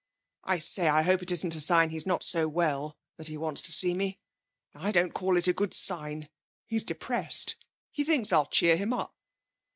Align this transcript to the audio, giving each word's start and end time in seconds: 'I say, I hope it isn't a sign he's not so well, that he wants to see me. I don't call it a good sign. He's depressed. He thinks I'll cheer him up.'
'I 0.45 0.57
say, 0.57 0.87
I 0.87 1.03
hope 1.03 1.21
it 1.21 1.31
isn't 1.31 1.53
a 1.53 1.59
sign 1.59 1.91
he's 1.91 2.07
not 2.07 2.23
so 2.23 2.47
well, 2.49 2.97
that 3.17 3.27
he 3.27 3.37
wants 3.37 3.61
to 3.61 3.71
see 3.71 3.93
me. 3.93 4.17
I 4.73 4.91
don't 4.91 5.13
call 5.13 5.37
it 5.37 5.47
a 5.47 5.53
good 5.53 5.75
sign. 5.75 6.27
He's 6.65 6.83
depressed. 6.83 7.55
He 7.91 8.03
thinks 8.03 8.33
I'll 8.33 8.47
cheer 8.47 8.77
him 8.77 8.93
up.' 8.93 9.15